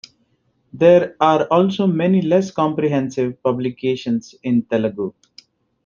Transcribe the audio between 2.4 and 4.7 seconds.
comprehensive publications in